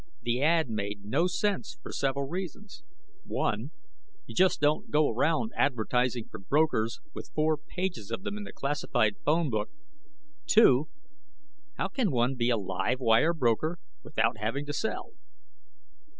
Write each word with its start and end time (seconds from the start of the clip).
The 0.23 0.41
ad 0.41 0.67
made 0.67 1.03
no 1.05 1.27
sense 1.27 1.77
for 1.83 1.91
several 1.91 2.27
reasons. 2.27 2.81
One: 3.23 3.69
you 4.25 4.33
just 4.33 4.59
don't 4.59 4.89
go 4.89 5.07
around 5.07 5.51
advertising 5.55 6.27
for 6.31 6.39
brokers 6.39 6.99
with 7.13 7.29
four 7.35 7.55
pages 7.55 8.09
of 8.09 8.23
them 8.23 8.35
in 8.35 8.43
the 8.43 8.51
classified 8.51 9.17
phone 9.23 9.51
book. 9.51 9.69
Two: 10.47 10.87
how 11.77 11.87
can 11.87 12.09
one 12.09 12.33
be 12.33 12.49
a 12.49 12.57
live 12.57 12.99
wire 12.99 13.35
broker, 13.35 13.77
without 14.03 14.39
having 14.39 14.65
to 14.65 14.73
sell? 14.73 15.11